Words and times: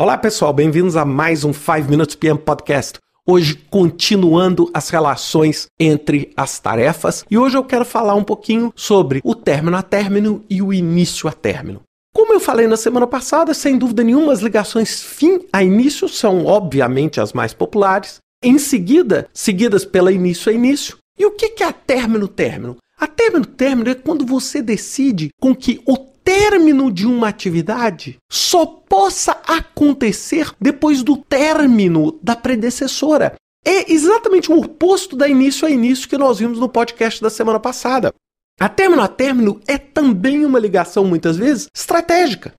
Olá 0.00 0.16
pessoal, 0.16 0.50
bem-vindos 0.50 0.96
a 0.96 1.04
mais 1.04 1.44
um 1.44 1.52
5 1.52 1.90
Minutes 1.90 2.14
PM 2.14 2.38
Podcast. 2.38 2.98
Hoje, 3.26 3.54
continuando 3.68 4.70
as 4.72 4.88
relações 4.88 5.66
entre 5.78 6.32
as 6.34 6.58
tarefas, 6.58 7.22
e 7.30 7.36
hoje 7.36 7.58
eu 7.58 7.62
quero 7.62 7.84
falar 7.84 8.14
um 8.14 8.24
pouquinho 8.24 8.72
sobre 8.74 9.20
o 9.22 9.34
término 9.34 9.76
a 9.76 9.82
término 9.82 10.42
e 10.48 10.62
o 10.62 10.72
início 10.72 11.28
a 11.28 11.32
término. 11.32 11.82
Como 12.14 12.32
eu 12.32 12.40
falei 12.40 12.66
na 12.66 12.78
semana 12.78 13.06
passada, 13.06 13.52
sem 13.52 13.76
dúvida 13.76 14.02
nenhuma, 14.02 14.32
as 14.32 14.40
ligações 14.40 15.02
fim 15.02 15.40
a 15.52 15.62
início 15.62 16.08
são 16.08 16.46
obviamente 16.46 17.20
as 17.20 17.34
mais 17.34 17.52
populares. 17.52 18.20
Em 18.42 18.58
seguida, 18.58 19.28
seguidas 19.34 19.84
pela 19.84 20.10
início 20.10 20.50
a 20.50 20.54
início. 20.54 20.96
E 21.18 21.26
o 21.26 21.32
que 21.32 21.62
é 21.62 21.66
a 21.66 21.74
término 21.74 22.26
término? 22.26 22.78
A 22.98 23.06
término 23.06 23.44
término 23.44 23.90
é 23.90 23.94
quando 23.94 24.24
você 24.24 24.62
decide 24.62 25.28
com 25.38 25.54
que 25.54 25.82
o 25.86 26.09
término 26.30 26.92
de 26.92 27.08
uma 27.08 27.26
atividade 27.26 28.16
só 28.30 28.64
possa 28.64 29.32
acontecer 29.48 30.48
depois 30.60 31.02
do 31.02 31.16
término 31.16 32.20
da 32.22 32.36
predecessora. 32.36 33.34
É 33.66 33.92
exatamente 33.92 34.52
o 34.52 34.56
oposto 34.56 35.16
da 35.16 35.28
início 35.28 35.66
a 35.66 35.70
início 35.70 36.08
que 36.08 36.16
nós 36.16 36.38
vimos 36.38 36.60
no 36.60 36.68
podcast 36.68 37.20
da 37.20 37.30
semana 37.30 37.58
passada. 37.58 38.14
A 38.60 38.68
término 38.68 39.02
a 39.02 39.08
término 39.08 39.60
é 39.66 39.76
também 39.76 40.44
uma 40.44 40.60
ligação, 40.60 41.04
muitas 41.04 41.36
vezes, 41.36 41.66
estratégica. 41.74 42.54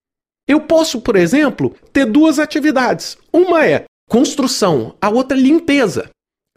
Eu 0.46 0.60
posso, 0.60 0.99
por 0.99 1.16
exemplo, 1.16 1.74
ter 1.94 2.05
duas 2.05 2.40
atividades. 2.40 3.18
Uma 3.32 3.66
é 3.66 3.85
construção, 4.10 4.98
a 4.99 5.10
outra 5.10 5.38
é 5.38 5.41
limpeza. 5.41 6.10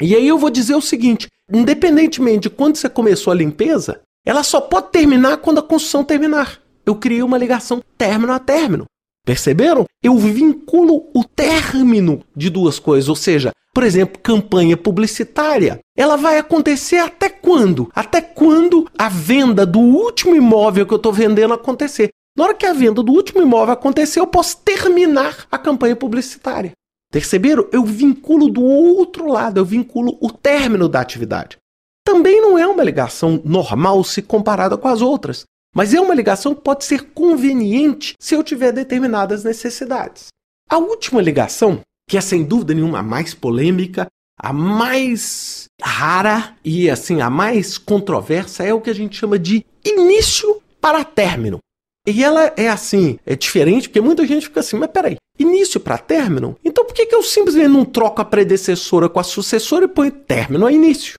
E 0.03 0.17
aí 0.17 0.27
eu 0.27 0.37
vou 0.37 0.51
dizer 0.51 0.75
o 0.75 0.83
seguinte: 0.83 1.29
independentemente 1.49 2.49
de 2.49 2.51
quando 2.51 2.75
você 2.75 2.89
começou 2.89 3.33
a 3.33 3.37
limpeza, 3.37 4.01
ela 4.27 4.43
só 4.43 4.61
pode 4.61 4.91
terminar 4.91 5.37
quando 5.37 5.59
a 5.59 5.63
construção 5.63 6.03
terminar 6.03 6.64
eu 6.87 6.95
criei 6.95 7.23
uma 7.23 7.39
ligação 7.39 7.83
término 7.97 8.33
a 8.33 8.39
término. 8.39 8.85
Perceberam? 9.25 9.87
Eu 10.03 10.17
vinculo 10.19 11.09
o 11.15 11.25
término 11.25 12.21
de 12.37 12.51
duas 12.51 12.79
coisas, 12.79 13.09
ou 13.09 13.17
seja, 13.17 13.53
por 13.75 13.83
exemplo, 13.83 14.21
campanha 14.23 14.77
publicitária. 14.77 15.81
Ela 15.97 16.17
vai 16.17 16.39
acontecer 16.39 16.99
até 16.99 17.29
quando? 17.29 17.91
Até 17.95 18.21
quando 18.21 18.89
a 18.99 19.09
venda 19.09 19.65
do 19.65 19.81
último 19.81 20.37
imóvel 20.37 20.87
que 20.87 20.93
eu 20.93 20.99
estou 20.99 21.13
vendendo 21.13 21.55
acontecer. 21.55 22.11
Na 22.37 22.45
hora 22.45 22.55
que 22.55 22.67
a 22.67 22.73
venda 22.73 23.03
do 23.03 23.13
último 23.13 23.41
imóvel 23.41 23.73
acontecer, 23.73 24.21
eu 24.21 24.27
posso 24.27 24.59
terminar 24.59 25.47
a 25.51 25.57
campanha 25.57 25.97
publicitária. 25.97 26.73
Perceberam? 27.11 27.67
Eu 27.73 27.85
vinculo 27.85 28.51
do 28.51 28.63
outro 28.63 29.27
lado, 29.27 29.59
eu 29.59 29.65
vinculo 29.65 30.19
o 30.21 30.31
término 30.31 30.89
da 30.89 31.01
atividade. 31.01 31.57
Também 32.05 32.41
não 32.41 32.59
é 32.59 32.67
uma 32.67 32.85
ligação 32.85 33.41
normal 33.45 34.05
se 34.05 34.21
comparada 34.21 34.77
com 34.77 34.89
as 34.89 35.01
outras. 35.01 35.45
Mas 35.75 35.93
é 35.93 36.01
uma 36.01 36.15
ligação 36.15 36.55
que 36.55 36.63
pode 36.63 36.85
ser 36.85 37.11
conveniente 37.13 38.15
se 38.21 38.35
eu 38.35 38.45
tiver 38.45 38.73
determinadas 38.73 39.43
necessidades. 39.43 40.29
A 40.71 40.79
última 40.79 41.21
ligação, 41.21 41.81
que 42.09 42.17
é 42.17 42.21
sem 42.21 42.45
dúvida 42.45 42.73
nenhuma 42.73 43.01
a 43.01 43.03
mais 43.03 43.35
polêmica, 43.35 44.07
a 44.39 44.53
mais 44.53 45.65
rara 45.83 46.57
e 46.65 46.89
assim 46.89 47.21
a 47.21 47.29
mais 47.29 47.77
controversa 47.77 48.63
é 48.65 48.73
o 48.73 48.81
que 48.81 48.91
a 48.91 48.95
gente 48.95 49.17
chama 49.17 49.39
de 49.39 49.65
início 49.85 50.63
para 50.81 51.05
término. 51.05 51.59
E 52.07 52.23
ela 52.23 52.53
é 52.57 52.69
assim, 52.69 53.19
é 53.25 53.35
diferente, 53.35 53.89
porque 53.89 54.01
muita 54.01 54.27
gente 54.27 54.47
fica 54.47 54.61
assim, 54.61 54.77
mas 54.77 54.91
peraí, 54.91 55.17
início 55.39 55.81
para 55.81 55.99
término? 55.99 56.57
Então 56.63 56.85
por 56.85 56.95
que, 56.95 57.07
que 57.07 57.15
eu 57.15 57.23
simplesmente 57.23 57.69
não 57.69 57.85
troco 57.85 58.21
a 58.21 58.25
predecessora 58.25 59.09
com 59.09 59.19
a 59.19 59.25
sucessora 59.25 59.87
e 59.87 59.89
ponho 59.89 60.13
término 60.13 60.67
a 60.67 60.73
início? 60.73 61.15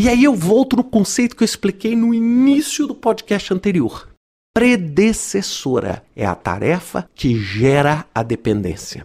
E 0.00 0.08
aí 0.08 0.22
eu 0.22 0.32
volto 0.32 0.76
no 0.76 0.84
conceito 0.84 1.34
que 1.34 1.42
eu 1.42 1.44
expliquei 1.44 1.96
no 1.96 2.14
início 2.14 2.86
do 2.86 2.94
podcast 2.94 3.52
anterior. 3.52 4.08
Predecessora 4.54 6.04
é 6.14 6.24
a 6.24 6.36
tarefa 6.36 7.10
que 7.16 7.36
gera 7.36 8.06
a 8.14 8.22
dependência. 8.22 9.04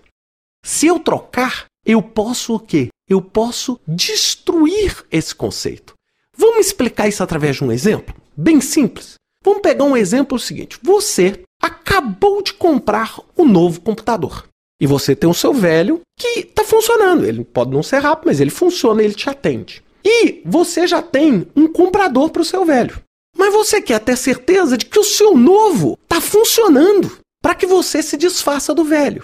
Se 0.63 0.85
eu 0.85 1.00
trocar, 1.00 1.66
eu 1.83 2.00
posso 2.00 2.53
o 2.53 2.59
quê? 2.59 2.89
Eu 3.09 3.23
posso 3.23 3.80
destruir 3.88 5.03
esse 5.12 5.34
conceito. 5.34 5.95
Vamos 6.38 6.68
explicar 6.68 7.07
isso 7.07 7.23
através 7.23 7.56
de 7.56 7.63
um 7.63 7.72
exemplo? 7.72 8.13
Bem 8.38 8.62
simples. 8.62 9.16
Vamos 9.44 9.63
pegar 9.63 9.85
um 9.85 9.97
exemplo 9.97 10.38
seguinte. 10.38 10.78
Você 10.84 11.41
acabou 11.59 12.44
de 12.44 12.53
comprar 12.53 13.19
um 13.35 13.45
novo 13.45 13.81
computador. 13.81 14.47
E 14.79 14.85
você 14.85 15.16
tem 15.16 15.28
o 15.28 15.34
seu 15.34 15.56
velho 15.56 16.01
que 16.16 16.41
está 16.41 16.63
funcionando. 16.63 17.25
Ele 17.25 17.44
pode 17.44 17.72
não 17.72 17.81
ser 17.81 17.97
rápido, 17.97 18.28
mas 18.28 18.39
ele 18.39 18.51
funciona, 18.51 19.01
ele 19.01 19.16
te 19.16 19.28
atende. 19.28 19.82
E 20.03 20.41
você 20.46 20.86
já 20.86 21.02
tem 21.02 21.47
um 21.56 21.68
comprador 21.68 22.30
para 22.30 22.41
o 22.41 22.46
seu 22.46 22.66
velho. 22.66 23.02
Mas 23.38 23.53
você 23.53 23.81
quer 23.81 24.00
ter 24.00 24.18
certeza 24.18 24.78
de 24.78 24.86
que 24.86 25.00
o 25.00 25.03
seu 25.03 25.36
novo 25.36 25.97
está 26.03 26.19
funcionando 26.19 27.18
para 27.41 27.56
que 27.56 27.66
você 27.66 28.03
se 28.03 28.16
desfaça 28.16 28.74
do 28.74 28.84
velho. 28.84 29.24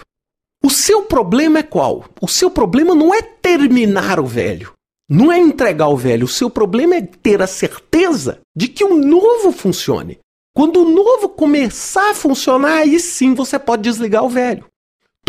O 0.62 0.68
seu 0.68 1.02
problema 1.02 1.60
é 1.60 1.62
qual? 1.62 2.04
O 2.20 2.28
seu 2.28 2.50
problema 2.50 2.94
não 2.94 3.14
é 3.14 3.22
terminar 3.22 4.20
o 4.20 4.26
velho. 4.26 4.72
Não 5.08 5.32
é 5.32 5.38
entregar 5.38 5.88
o 5.88 5.96
velho. 5.96 6.26
O 6.26 6.28
seu 6.28 6.50
problema 6.50 6.96
é 6.96 7.02
ter 7.02 7.40
a 7.40 7.46
certeza 7.46 8.40
de 8.54 8.68
que 8.68 8.84
o 8.84 8.96
novo 8.96 9.52
funcione. 9.52 10.18
Quando 10.54 10.82
o 10.82 10.90
novo 10.90 11.28
começar 11.28 12.10
a 12.10 12.14
funcionar, 12.14 12.78
aí 12.78 13.00
sim 13.00 13.34
você 13.34 13.58
pode 13.58 13.82
desligar 13.82 14.24
o 14.24 14.28
velho. 14.28 14.66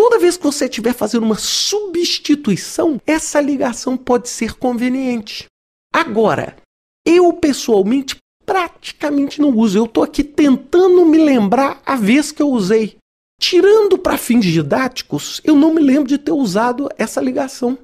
Toda 0.03 0.17
vez 0.17 0.35
que 0.35 0.43
você 0.43 0.65
estiver 0.65 0.95
fazendo 0.95 1.21
uma 1.21 1.37
substituição, 1.37 2.99
essa 3.05 3.39
ligação 3.39 3.95
pode 3.95 4.29
ser 4.29 4.55
conveniente. 4.55 5.45
Agora, 5.93 6.57
eu 7.05 7.31
pessoalmente 7.33 8.15
praticamente 8.43 9.39
não 9.39 9.55
uso. 9.55 9.77
Eu 9.77 9.85
estou 9.85 10.03
aqui 10.03 10.23
tentando 10.23 11.05
me 11.05 11.19
lembrar 11.19 11.79
a 11.85 11.95
vez 11.95 12.31
que 12.31 12.41
eu 12.41 12.49
usei. 12.49 12.97
Tirando 13.39 13.95
para 13.95 14.17
fins 14.17 14.43
didáticos, 14.43 15.39
eu 15.43 15.55
não 15.55 15.71
me 15.71 15.83
lembro 15.83 16.07
de 16.07 16.17
ter 16.17 16.31
usado 16.31 16.89
essa 16.97 17.21
ligação. 17.21 17.77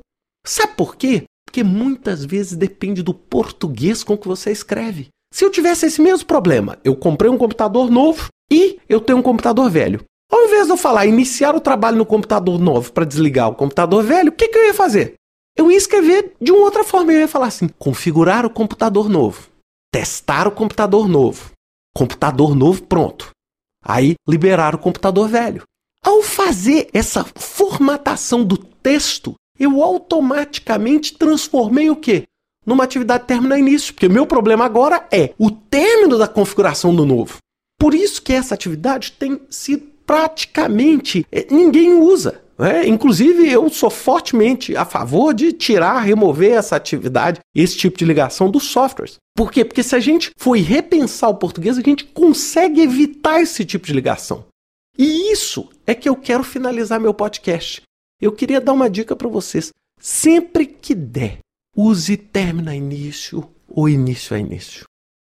Sabe 0.44 0.74
por 0.74 0.96
quê? 0.96 1.26
Porque 1.46 1.64
muitas 1.64 2.26
vezes 2.26 2.58
depende 2.58 3.04
do 3.04 3.14
português 3.14 4.04
com 4.04 4.18
que 4.18 4.28
você 4.28 4.52
escreve. 4.52 5.10
Se 5.32 5.46
eu 5.46 5.52
tivesse 5.52 5.86
esse 5.86 6.02
mesmo 6.02 6.26
problema, 6.26 6.80
eu 6.84 6.96
comprei 6.96 7.30
um 7.30 7.38
computador 7.38 7.92
novo 7.92 8.30
e 8.52 8.80
eu 8.90 9.00
tenho 9.00 9.20
um 9.20 9.24
computador 9.24 9.70
velho. 9.70 10.04
Ao 10.30 10.46
invés 10.46 10.66
de 10.66 10.74
eu 10.74 10.78
falar 10.78 11.06
iniciar 11.06 11.56
o 11.56 11.62
trabalho 11.62 11.98
no 11.98 12.06
computador 12.06 12.60
novo 12.60 12.92
para 12.92 13.06
desligar 13.06 13.50
o 13.50 13.56
computador 13.56 14.04
velho, 14.04 14.30
o 14.30 14.34
que, 14.34 14.50
que 14.50 14.58
eu 14.58 14.66
ia 14.66 14.74
fazer? 14.74 15.16
Eu 15.56 15.72
ia 15.72 15.78
escrever 15.78 16.34
de 16.40 16.52
uma 16.52 16.62
outra 16.62 16.84
forma. 16.84 17.14
Eu 17.14 17.22
ia 17.22 17.28
falar 17.28 17.48
assim: 17.48 17.68
configurar 17.80 18.46
o 18.46 18.50
computador 18.50 19.10
novo, 19.10 19.48
testar 19.92 20.48
o 20.48 20.52
computador 20.52 21.08
novo, 21.08 21.52
computador 21.96 22.56
novo 22.56 22.84
pronto. 22.84 23.32
Aí 23.84 24.16
liberar 24.28 24.76
o 24.76 24.80
computador 24.80 25.30
velho. 25.30 25.64
Ao 26.04 26.22
fazer 26.22 26.90
essa 26.94 27.26
formatação 27.36 28.44
do 28.44 28.58
texto, 28.58 29.34
eu 29.60 29.82
automaticamente 29.82 31.18
transformei 31.18 31.90
o 31.90 31.96
quê? 31.96 32.26
Numa 32.66 32.84
atividade 32.84 33.26
termina 33.26 33.58
início, 33.58 33.94
porque 33.94 34.08
o 34.08 34.12
meu 34.12 34.28
problema 34.28 34.66
agora 34.66 35.08
é 35.12 35.34
o 35.40 35.50
término 35.50 36.18
da 36.18 36.28
configuração 36.28 36.94
do 36.94 37.06
novo. 37.06 37.38
Por 37.80 37.94
isso 37.94 38.22
que 38.22 38.34
essa 38.34 38.54
atividade 38.54 39.14
tem 39.14 39.40
sido 39.50 39.97
praticamente 40.08 41.28
eh, 41.32 41.46
ninguém 41.52 41.94
usa. 41.94 42.42
É, 42.60 42.88
inclusive, 42.88 43.48
eu 43.48 43.70
sou 43.70 43.90
fortemente 43.90 44.76
a 44.76 44.84
favor 44.84 45.32
de 45.32 45.54
tirar, 45.54 46.00
remover 46.00 46.54
essa 46.54 46.76
atividade, 46.76 47.40
esse 47.54 47.78
tipo 47.78 47.96
de 47.96 48.06
ligação 48.06 48.50
dos 48.50 48.64
softwares. 48.64 49.18
Por 49.36 49.52
quê? 49.52 49.64
Porque 49.64 49.84
se 49.84 49.96
a 49.96 50.00
gente 50.00 50.32
for 50.40 50.58
repensar 50.58 51.30
o 51.30 51.36
português, 51.36 51.78
a 51.78 51.82
gente 51.82 52.06
consegue 52.06 52.82
evitar 52.82 53.40
esse 53.40 53.64
tipo 53.64 53.86
de 53.86 53.94
ligação. 53.94 54.46
E 54.98 55.32
isso 55.32 55.70
é 55.86 55.94
que 55.94 56.10
eu 56.10 56.16
quero 56.16 56.44
finalizar 56.44 57.00
meu 57.00 57.14
podcast. 57.14 57.84
Eu 58.20 58.32
queria 58.32 58.60
dar 58.60 58.74
uma 58.74 58.90
dica 58.90 59.16
para 59.16 59.28
vocês. 59.28 59.72
Sempre 60.00 60.66
que 60.66 60.96
der, 60.96 61.38
use 61.76 62.18
término 62.18 62.72
a 62.72 62.76
início 62.76 63.48
ou 63.68 63.88
início 63.88 64.36
a 64.36 64.40
início. 64.40 64.86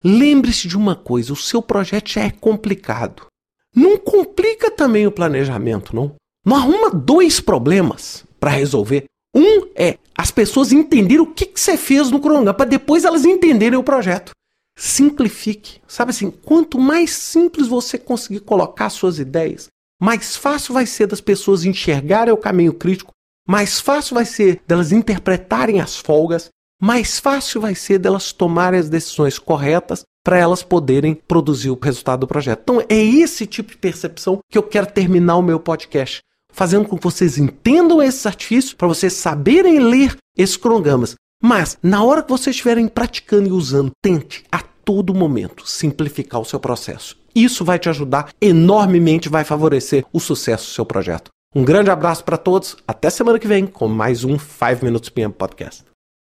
Lembre-se 0.04 0.68
de 0.68 0.76
uma 0.76 0.94
coisa: 0.94 1.32
o 1.32 1.36
seu 1.36 1.62
projeto 1.62 2.10
já 2.10 2.24
é 2.24 2.30
complicado. 2.30 3.26
Não 3.74 3.98
complica 3.98 4.70
também 4.70 5.06
o 5.06 5.12
planejamento, 5.12 5.94
não. 5.94 6.14
Não 6.46 6.56
arruma 6.56 6.90
dois 6.90 7.40
problemas 7.40 8.24
para 8.38 8.50
resolver. 8.50 9.04
Um 9.34 9.66
é 9.74 9.98
as 10.16 10.30
pessoas 10.30 10.72
entenderem 10.72 11.20
o 11.20 11.26
que, 11.26 11.46
que 11.46 11.60
você 11.60 11.76
fez 11.76 12.10
no 12.10 12.20
cronograma, 12.20 12.54
para 12.54 12.70
depois 12.70 13.04
elas 13.04 13.24
entenderem 13.24 13.78
o 13.78 13.82
projeto. 13.82 14.30
Simplifique. 14.76 15.80
Sabe 15.88 16.10
assim, 16.10 16.30
quanto 16.30 16.78
mais 16.78 17.10
simples 17.10 17.66
você 17.66 17.98
conseguir 17.98 18.40
colocar 18.40 18.90
suas 18.90 19.18
ideias, 19.18 19.68
mais 20.00 20.36
fácil 20.36 20.74
vai 20.74 20.86
ser 20.86 21.06
das 21.06 21.20
pessoas 21.20 21.64
enxergarem 21.64 22.32
o 22.32 22.36
caminho 22.36 22.74
crítico, 22.74 23.12
mais 23.48 23.80
fácil 23.80 24.14
vai 24.14 24.24
ser 24.24 24.60
delas 24.66 24.92
interpretarem 24.92 25.80
as 25.80 25.96
folgas, 25.96 26.48
mais 26.80 27.18
fácil 27.18 27.60
vai 27.60 27.74
ser 27.74 27.98
delas 27.98 28.32
tomarem 28.32 28.80
as 28.80 28.88
decisões 28.88 29.38
corretas 29.38 30.04
para 30.24 30.38
elas 30.38 30.62
poderem 30.62 31.14
produzir 31.14 31.70
o 31.70 31.78
resultado 31.80 32.20
do 32.20 32.26
projeto. 32.26 32.60
Então, 32.62 32.80
é 32.88 32.96
esse 32.96 33.46
tipo 33.46 33.70
de 33.70 33.76
percepção 33.76 34.38
que 34.50 34.56
eu 34.56 34.62
quero 34.62 34.86
terminar 34.86 35.36
o 35.36 35.42
meu 35.42 35.60
podcast, 35.60 36.22
fazendo 36.50 36.88
com 36.88 36.96
que 36.96 37.04
vocês 37.04 37.36
entendam 37.36 38.02
esses 38.02 38.24
artifícios, 38.24 38.72
para 38.72 38.88
vocês 38.88 39.12
saberem 39.12 39.80
ler 39.80 40.16
esses 40.36 40.56
cronogramas. 40.56 41.14
Mas, 41.42 41.76
na 41.82 42.02
hora 42.02 42.22
que 42.22 42.30
vocês 42.30 42.56
estiverem 42.56 42.88
praticando 42.88 43.48
e 43.48 43.52
usando, 43.52 43.90
tente 44.02 44.44
a 44.50 44.62
todo 44.84 45.14
momento 45.14 45.68
simplificar 45.68 46.40
o 46.40 46.44
seu 46.44 46.58
processo. 46.58 47.16
Isso 47.34 47.64
vai 47.64 47.78
te 47.78 47.88
ajudar 47.88 48.30
enormemente, 48.40 49.28
vai 49.28 49.44
favorecer 49.44 50.04
o 50.12 50.20
sucesso 50.20 50.66
do 50.66 50.74
seu 50.74 50.86
projeto. 50.86 51.30
Um 51.54 51.64
grande 51.64 51.90
abraço 51.90 52.24
para 52.24 52.36
todos, 52.36 52.76
até 52.86 53.10
semana 53.10 53.38
que 53.38 53.46
vem 53.46 53.66
com 53.66 53.88
mais 53.88 54.24
um 54.24 54.38
5 54.38 54.84
Minutes 54.84 55.10
PM 55.10 55.32
Podcast. 55.32 55.84